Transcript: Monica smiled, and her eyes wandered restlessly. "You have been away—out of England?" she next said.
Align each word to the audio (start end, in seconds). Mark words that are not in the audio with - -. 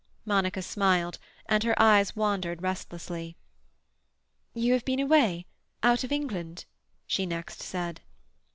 Monica 0.25 0.63
smiled, 0.63 1.19
and 1.45 1.63
her 1.63 1.79
eyes 1.79 2.15
wandered 2.15 2.63
restlessly. 2.63 3.37
"You 4.55 4.73
have 4.73 4.83
been 4.83 4.99
away—out 4.99 6.03
of 6.03 6.11
England?" 6.11 6.65
she 7.05 7.27
next 7.27 7.61
said. 7.61 8.01